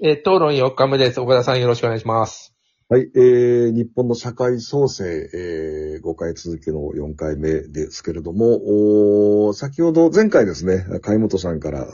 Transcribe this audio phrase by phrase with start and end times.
[0.00, 1.20] えー討論4日目です。
[1.20, 2.54] 岡田さんよろしくお願いします。
[2.88, 11.88] はい、えー、日本の社会創生、えー、5回続きの4回目ですけれども、お先ほど前回ですね、貝本さんから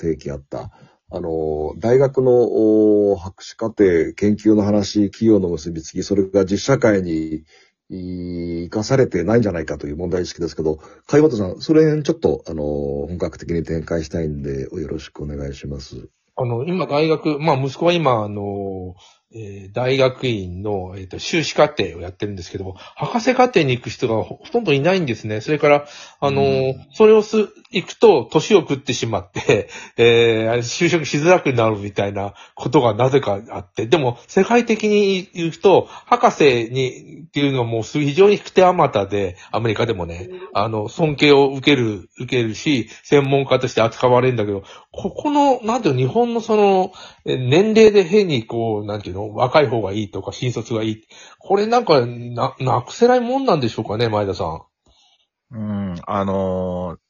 [0.00, 0.72] 提起あった、
[1.12, 7.44] あの、大学の博士課程研究の話、企業の結びつき、それが実社会に
[7.88, 12.64] 生かされてないんじゃないかという問題意識ですけど、貝本さん、それちょっと、あの、
[13.06, 16.08] 本格的に展開したいんで、よろしくお願いします。
[16.36, 18.94] あの、今大学、まあ息子は今、あの、
[19.34, 25.40] えー大学院の、えーと修士課程をやってるんですけども、博士課程に行く人がほほとんどいないんですね。
[25.40, 25.86] それから、
[26.20, 26.86] あの、うん。
[26.92, 46.92] それをす、行くと年を食ってしまって、 えー就職しづらくなるみたいなことがなぜかあって、でも世界的に言うと、博士にっていうのはもうす非常に引く手あまたで、アメリカでもね、あの、尊敬を受ける、受けるし、専門家として扱われるんだけど、ここの、なんていうの、日本のその、
[47.24, 51.02] え年齢で変にこう、なんていうの、若い方がいいとか、新卒がいい。
[51.38, 54.62] これなんか、な、なくせないもんなんでしょうかね、前田さん。
[55.50, 57.04] うん、あのー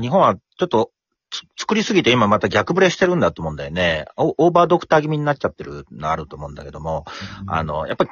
[0.00, 0.90] 日本はちょっと
[1.30, 4.06] つ作りすぎて今また逆ブレしてるんだと思うんだよね。
[4.16, 7.04] オオーバードクター気味になっちゃってるのあると思うんだけども、
[7.46, 8.10] あの、やっぱり、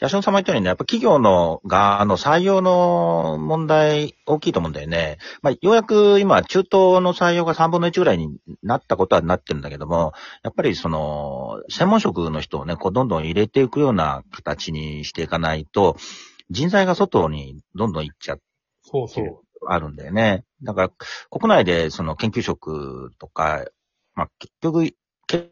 [0.00, 5.18] ヤシオン様言ったようにね、やっぱ企業の側の採用の問題大きいと思うんだよね。
[5.42, 15.96] まあ、ようやく今、中東の採用が3分の1ぐらいになったことはなってるんだけども、やっぱりその、専門職の人をね、こう、どんどん入れていくような形にしていかないと、
[16.50, 18.42] 人材が外にどんどん行っちゃって、
[18.82, 19.40] そうそう。
[19.66, 20.44] あるんだよね。
[20.62, 20.90] だから、
[21.30, 23.66] 国内でその研究職とか、
[24.14, 24.94] まあ、結局、
[25.26, 25.50] 経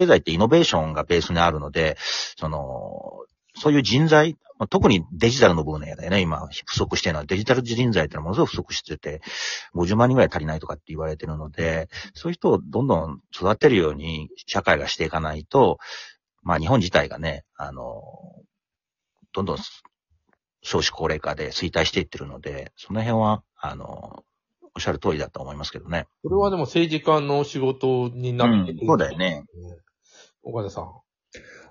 [0.00, 1.96] 済ってイノベーションがベースにあるので、
[2.36, 9.20] その、そういう人材、まあ特にデジタルの分野だよね、今不足してるのはデジタル人材ってのはものすごく不足してて、
[9.74, 15.78] 50万人ぐらい足りないとかって言われてるので、そういう人をどんどん育てるように社会がしていかないと、
[16.42, 18.02] まあ日本自体がね、あの、
[19.32, 19.58] どんどん
[20.62, 24.24] 少子高齢化で衰退していってるので、その辺は、あの、
[24.74, 26.06] おっしゃる通りだと思いますけどね。
[26.22, 29.44] これはでも政治家の仕事になってくる、うんそうだよね。
[30.42, 30.90] 岡田さん。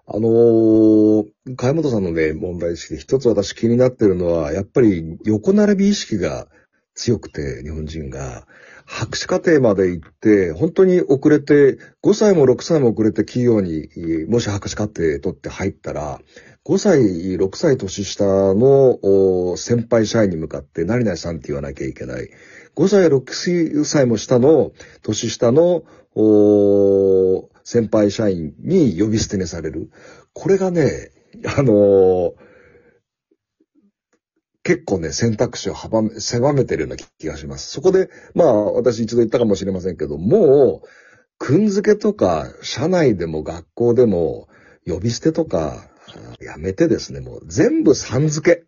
[0.08, 1.26] あのー、
[1.56, 6.48] 貝本さんのね、問題意識で一つ私気になってるのは、やっぱり横並び意識が
[6.96, 8.46] 強くて、日本人が。
[8.86, 13.88] 博士課程まで行って、本当に遅れて、5歳も6歳も遅れて企業に、
[14.28, 16.20] もし博士課程取って入ったら、
[16.66, 17.00] 5歳、
[17.36, 22.30] 6歳年下の先輩社員に向かって何々さんって言わなきゃいけない。
[22.76, 25.84] 5歳、6歳も下の年下の
[26.14, 29.92] お先輩社員に呼び捨てにされる。
[30.34, 31.12] これがね、
[31.58, 32.34] あのー
[34.64, 37.72] 結構ね、選択肢を幅め、狭めてるような気がします。
[37.72, 40.88] そこで、まあ、私一度言ったかもしれませんけど、もう、
[41.40, 44.50] くんづけとか、社内でも学校でも、
[44.86, 45.90] 呼び捨てとか、
[46.40, 48.66] やめてですね、もう全部さん付け。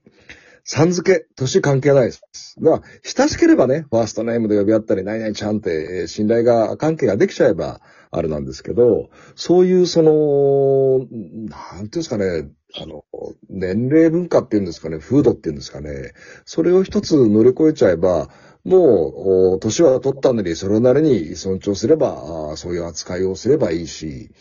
[0.66, 2.56] さん付け、年関係ないです。
[2.62, 7.82] だから、親しければね、ファーストネームで呼び合ったり、何々ちゃんって、信頼が、関係ができちゃえば、
[8.12, 13.04] あれなんですけど、そういう、その、なんていうんですかね、あの、
[13.50, 16.14] 年齢文化っていうんですかね、風土っていうんですかね、
[16.46, 18.30] それを一つ乗り越えちゃえば、
[18.66, 24.32] もう、年は取ったのに、それなりに尊重すれば、そういう扱いをすればいいし、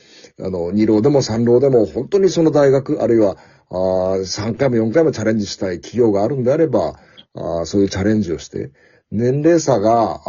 [0.41, 3.37] あの、二浪でも三浪でも、本当にその大学、あるいは、
[3.69, 3.75] あ
[4.19, 7.00] 3回も4回もチャレンジしたい企業があるんであれば、
[7.65, 8.71] そういうチャレンジをして、
[9.10, 10.21] 年齢差が、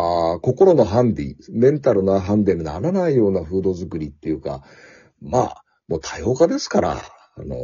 [0.41, 4.63] 心のハンディ、メンタルなハンディにならないような風土作りっていうか、
[5.21, 7.01] まあ、もう多様化ですから、
[7.35, 7.55] あの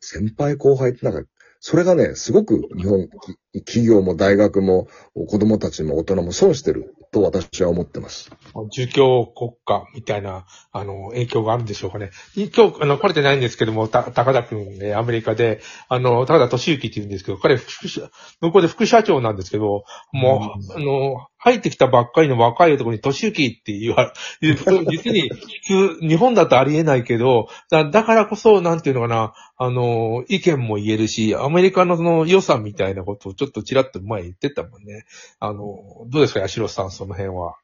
[0.00, 1.28] 先輩後輩ってなんか、
[1.66, 3.08] それがね、すごく日本、
[3.54, 8.30] き企業も大学も子供たちも大人も損してると私は思ってます。
[8.70, 12.10] 儒教国家みたいな、あの、影響があるんでしょうかね。
[12.36, 18.10] 今日、あの、来れてないんですけども、た、高田くんね、アメリカで、あの、高田敏之って言うんですけど、彼、副社、
[18.42, 24.54] 向こうで副社長なんですけど、もう、あの、入ってきたばっかりの若い男に敏之って言わ れ、
[24.86, 35.04] 実に普通、 日本だとありえないけど、だだからこそ、なんていうのかな、あの、意見も言えるし、アメリカのその良さみたいなことをちょっとちらっと前言ってたもんね。
[35.38, 37.56] あの、どうですか、八代さん、その辺は？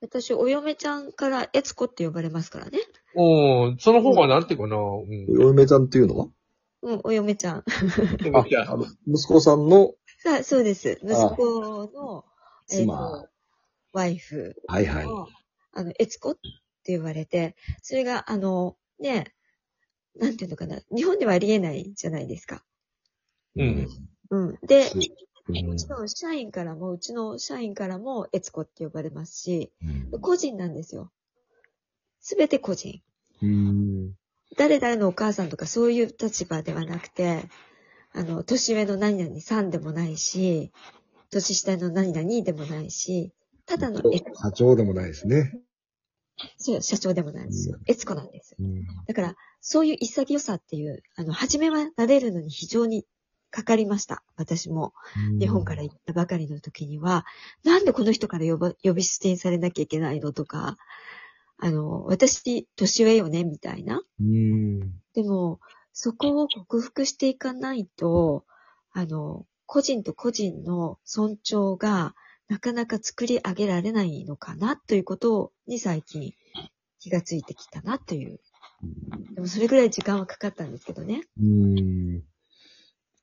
[0.00, 2.78] 私、お嫁ちゃんからエツコって呼ばれますからね。
[3.14, 5.40] おその方がなんていうかな、うん。
[5.40, 6.26] お嫁ちゃんっていうのは？
[6.82, 7.58] うん、お嫁ちゃん。
[7.58, 10.98] あ、あの、息子さんの、さあ、そうです。
[11.04, 12.24] 息子の、
[12.68, 13.28] 妻と、
[13.92, 15.06] ワイフはいはい。
[15.06, 15.28] の、
[15.72, 16.40] あの、エツコって
[16.86, 19.32] 言われて、それが、あの、ね、
[20.16, 20.80] なんていうのかな。
[20.94, 22.64] 日本ではありえないじゃないですか。
[23.56, 23.88] うん。
[24.30, 24.58] うん。
[24.66, 25.02] で、うん
[25.50, 29.72] うちの社員からも、うちの社員からも、エツコって呼ばれますし、
[30.12, 31.10] うん個人なんですよ。
[32.20, 33.02] すべて個人。
[33.42, 34.12] うん。
[34.56, 37.48] 誰々のお母さんとかそういう立場ではなくて、
[38.12, 40.72] あの、年上の何々さんでもないし、
[41.30, 43.32] 年下の何々でもないし、
[43.66, 45.60] ただのエ社長でもないですね。
[46.56, 47.78] そう社長でもないですよ。
[47.86, 48.54] エツコなんです。
[48.58, 48.86] うん。
[49.06, 53.04] だから、そういう潔さっていう、あの、初めは慣れるのに非常に
[53.50, 54.22] かかりました。
[54.36, 54.92] 私も。
[55.40, 57.26] 日本から行ったばかりの時には、
[57.64, 60.76] なんでこの人から呼ば呼び捨てにされなきゃいけないのとか、
[61.58, 64.02] あの、私、年上よね、みたいな。
[64.20, 64.80] うん。
[65.14, 65.60] でも、
[65.92, 68.44] そこを克服していかないと、
[68.92, 72.14] あの、個人と個人の尊重が
[72.48, 76.32] なかなか作り上げられないのかなということに最近
[76.98, 78.40] 気がついてきたなという。
[79.34, 81.22] でもそれぐらい時間はかかったんですけどね。
[81.38, 82.22] うん。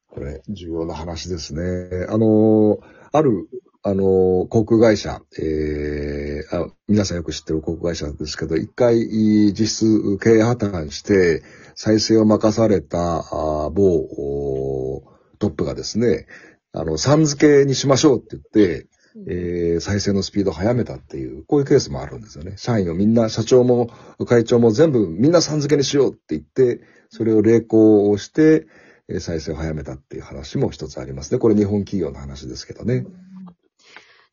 [0.08, 2.06] これ、重要な話ですね。
[2.10, 2.80] あの、
[3.12, 3.50] ある、
[3.82, 11.42] あの、航空会社、えーあ、皆さんよく知ってる航空会社ですけど、一回、実質経営破綻して、
[11.74, 15.15] 再生を任された、あ某、
[15.46, 16.28] トップがですね、
[16.74, 18.88] あの、さん付けにしましょうって言って、
[19.28, 22.54] えー再生のスピードを速めたっていう、こういうケースもあるんですよね。
[22.58, 23.90] 社員をみんな、社長も
[24.26, 28.68] 会長も全部みんなさん付けにしようって言って、それを励行をして、
[29.08, 31.40] えー再生を早めたっていう話も一つありますね。
[31.40, 33.06] これ日本企業の話ですけどね。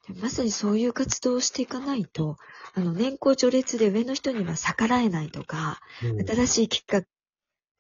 [0.09, 2.37] でまさにそういう活動をしていかないと、
[2.75, 5.81] あの、年功序列で上の人には逆らえないとか、
[6.27, 7.07] 新しい企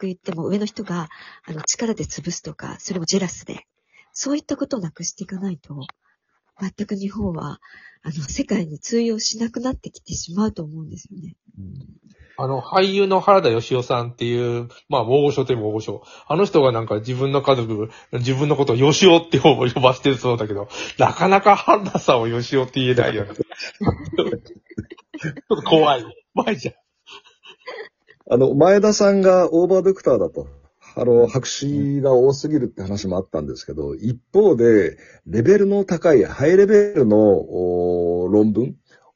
[0.02, 1.08] 画言っても上の人が、
[1.44, 3.66] あの、力で潰すとか、それもジェラスで、
[4.12, 5.74] そういったことをなくしていかないと、
[6.60, 7.60] 全く日本は、
[8.02, 11.36] あの、世界に通用しなくなってきてしまうと思うんですよね。
[12.36, 16.02] あの、俳優の原田義雄さんっていう、まあ、大御所という大御所。
[16.26, 20.68] あの人がなんか自分の家族、自分のことを義雄って呼ばしてるそうだけど、
[20.98, 23.34] なかなか原田さんを義雄って言えないよね。
[23.36, 24.26] ちょ
[25.28, 26.04] っと怖い。
[26.34, 26.74] 怖いじゃん。
[28.32, 30.48] あの、前田さんがオーバードクターだと。
[30.96, 34.96] あの、白紙が多すぎるって話もあったんですけど、一方で、
[35.26, 38.74] レベルの高い、ハイレベルのお論文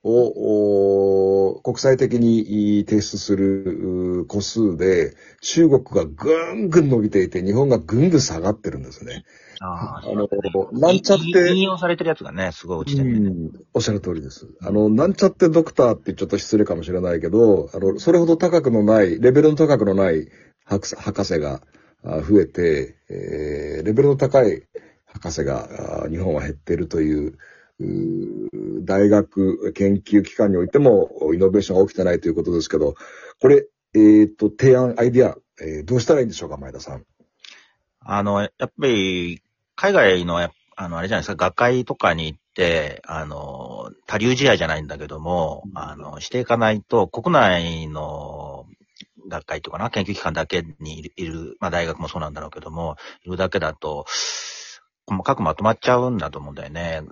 [0.09, 9.25] をお国際的に提出するう個数で、中国がぐんぐん伸びていて、日本がぐんぐん下がってるんですね。
[9.61, 10.29] ああの、
[10.73, 13.29] なんちゃって、引用されてるやつがね、すごい落ちてるね。
[13.29, 14.47] うんおっしゃる通りです。
[14.63, 20.29] あの、なんちゃってドクターってちょっと失礼かもしれないけど、あの、それほど高くのない、レベルの高くのない
[20.65, 21.63] 博士博士が
[22.05, 24.63] あ増えて、えーレベルの高い
[25.07, 27.39] 博士があ日本は減っているという、
[27.79, 32.95] 大学研究機関においてもイノベーションが起きてないということですけど、
[33.41, 37.05] これ、えっ、と、提案、アイディア、えーどうしたらいいんでしょうか、前田さん。
[38.01, 39.43] あの、やっぱり、
[39.75, 48.67] 海外のや、あの、あれじゃないですか、学会とかに行って、あの、多流試合じゃないんだけども、あの、していかないと、国内の
[49.29, 54.07] 学会とかな、研究機関だけにいる、いるまあ大学もそうなんだろうけども、いるだけだと、
[55.07, 57.03] 細かくまとまっちゃうんだと思うんだよね。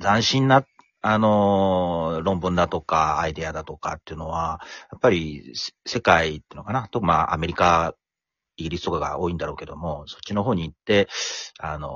[0.00, 0.64] 斬新な、
[1.02, 4.60] あの、論文だとか、アイデアだとかっていうのは、
[4.90, 5.52] やっぱり、
[5.86, 7.94] 世界っていうのかな、と、まあ、アメリカ
[8.56, 11.08] イギリスとかが多いんだろうけども、そっちの方に行って、
[11.58, 11.90] あの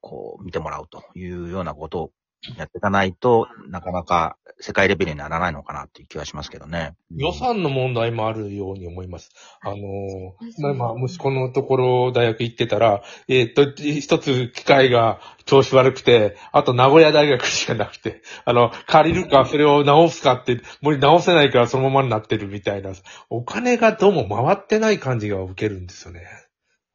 [0.00, 2.10] こう、見てもらうというようなことを
[2.56, 6.94] やっていかないとなかなか世界レベルにならないのかなっていう気はしますけどね。
[7.14, 9.30] 予算の問題もあるように思います。
[9.60, 22.92] あのー、まあ、息子のところ大学行ってたら、えーっと、一つ機械が調子悪くて、あと名古屋大学しかなくて、あの、借りるかそれを直すかって、もう直せないからそのままになってるみたいな、
[23.28, 26.22] お金がどうも回ってない感じが受けるんですよね。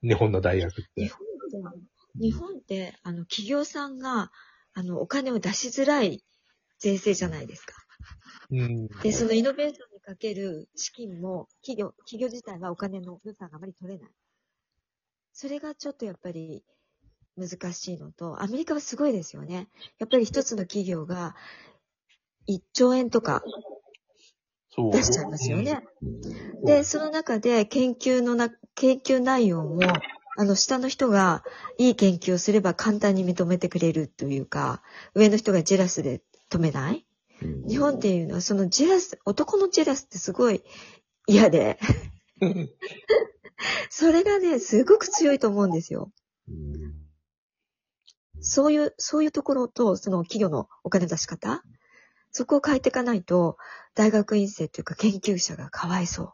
[0.02, 1.04] 日本の大学って。
[1.04, 1.72] 日本
[2.16, 4.32] で、日本って、あの、企業さんが、
[4.74, 6.24] あの、お金を出しづらい
[6.80, 7.76] 税制じゃないですか。
[8.52, 8.88] うん。
[8.88, 14.12] で、そのイノベーションにかける資金も、企業、企業自体はお金の予算があまり取れない。
[15.34, 16.64] それがちょっとやっぱり
[17.38, 19.68] 難しいのと、アメリカはすごいですよね。
[20.00, 21.36] やっぱり一つの企業が
[22.48, 23.44] 1兆円とか。
[24.78, 25.84] 出しちゃいますよね。
[26.66, 29.82] で、その中で研究のな、研究内容も、
[30.38, 31.44] あの、下の人が
[31.78, 34.82] いい研究をすれば簡単に認めてくれるというか、
[35.14, 37.06] 上の人がジェラスで止めない？
[37.42, 37.68] うん。
[37.68, 40.64] 日本っていうのは、そのジェラス、男のジェラスってすごい
[41.28, 41.80] 嫌で、
[43.90, 46.12] それがね、すごく強いと思うんですよ。
[46.48, 46.94] うん。
[48.40, 51.64] そういう、そういうところと、その企業のお金出し方、
[52.32, 53.58] そこを変えていかないと、
[53.94, 56.34] 大学院生というか研究者がかわいそ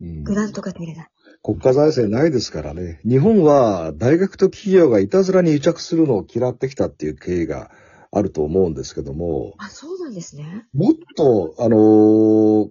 [0.00, 0.04] う。
[0.04, 0.24] うん。
[0.24, 1.08] グラントが出れない。
[1.44, 3.00] 国家財政ないですからね。
[3.04, 7.70] 日本は大学と企業がいたずらに癒着するのを嫌ってきたっていう経緯が
[8.10, 10.66] あると思うんですけども、あ、そうなんですね。
[10.72, 12.70] もっと、あのー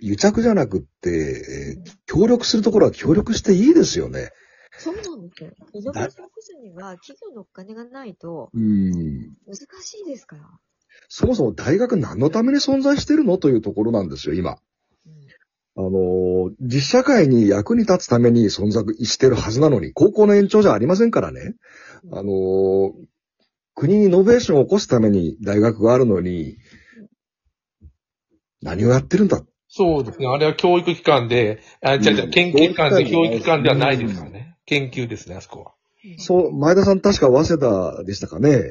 [0.00, 4.32] 癒着じゃなくって、えー協力するところは協力していいですよね。
[4.76, 5.50] そうなんですよ。
[5.74, 9.36] イノベーション起こすには企業のお金がないとうん。
[9.46, 10.42] 難しいですから。
[11.08, 14.58] そもそも大学何のために存在してるのというところなんですよ、今。
[15.78, 21.54] うんあのー実社会に役に立つために存在してるはずなのに、高校の延長じゃありませんからね。
[22.12, 22.92] あのー
[23.74, 26.56] 国にイノベーションを起こすために大学があるのに、
[28.60, 29.40] 何をやってるんだ？
[29.68, 30.26] そうですね。
[30.26, 34.56] あれは教育機関で、あ、違う違う、研究機関で教育機関ではないですからね。
[34.66, 35.72] 研究ですね、あそこは。
[36.18, 38.64] そう、前田さん確か早稲田でしたかね。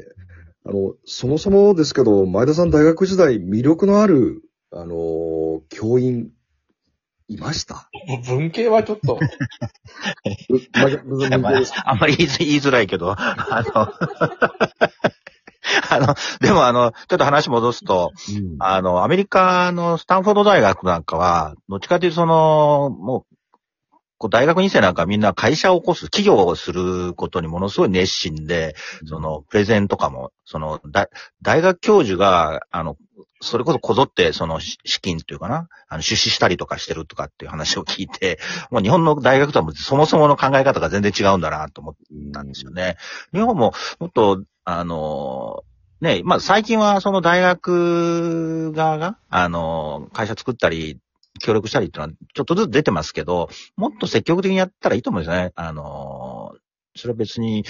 [0.66, 6.32] あの、そもそもですけど、前田さん大学時代魅力のある、あのー教員、
[7.30, 7.90] いました？
[8.26, 9.20] 文系はちょっと、う
[10.74, 13.92] まむずまああんまり言いづ言いづらいけど、 あの、
[15.90, 18.56] あの、でもあの、ちょっと話戻すと、うん。
[18.60, 23.36] あの、アメリカのスタンフォード大学なんかは、どっちかというとその、もう、
[24.18, 31.10] こう大学2世なんかみんな会社を起こす、企業をすることにものすごい熱心で、その、プレゼンとかも、その、大
[31.42, 32.98] 大学教授が、あの、
[33.42, 38.40] それこそこぞって、その、し資金というかな、あの、出資したりとかしてるとかっていう話を聞いて、
[38.72, 41.96] もう日本の大学とはもうそもそもの考え方が全然違うんだなと思っ
[42.34, 42.98] たんですよね。
[43.34, 45.64] 日本ももっと、あの、
[46.02, 51.00] ね、まあ最近はその大学側が、あの、会社作ったり、
[51.40, 55.52] 協力したりっていうのはちょっとずつ出てますけど、もっと積極的にやったらいいと思うんですよね。
[55.56, 56.54] あの、
[56.96, 57.64] それは別に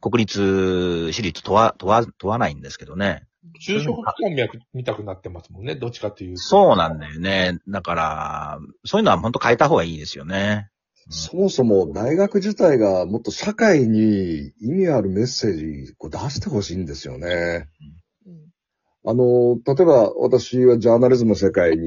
[0.00, 3.26] 国立、私立問わ、問わ、問わないんですけどね。
[3.60, 6.40] 就職機関脈見たくなってますもんね、どっちかっていうと。
[6.40, 7.58] そうなんだよね。
[7.68, 10.70] だから、そういうのは本当変えた方がいいですよね。
[11.10, 17.68] そもそも大学自体がもっと社会に意味あるメッセージを出してほしいんですよね。
[17.80, 18.04] うん
[19.06, 21.82] あの、例えば私はジャーナリズムの世界に